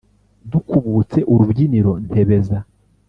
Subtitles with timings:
[0.51, 2.57] Dukubutse urubyiniro ntebeza